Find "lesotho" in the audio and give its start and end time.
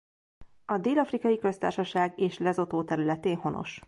2.37-2.83